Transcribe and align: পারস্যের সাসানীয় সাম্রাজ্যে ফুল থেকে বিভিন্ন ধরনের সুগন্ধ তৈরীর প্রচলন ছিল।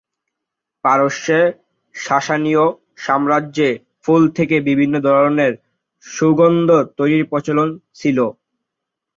পারস্যের 0.85 1.45
সাসানীয় 1.95 2.65
সাম্রাজ্যে 2.97 3.69
ফুল 4.03 4.21
থেকে 4.37 4.55
বিভিন্ন 4.69 4.95
ধরনের 5.07 5.53
সুগন্ধ 6.05 6.69
তৈরীর 6.97 7.23
প্রচলন 7.31 7.67
ছিল। 7.95 8.17